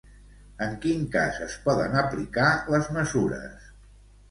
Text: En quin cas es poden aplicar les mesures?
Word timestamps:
En 0.67 0.71
quin 0.85 1.03
cas 1.17 1.37
es 1.49 1.59
poden 1.69 1.99
aplicar 2.03 2.49
les 2.77 2.91
mesures? 2.99 3.71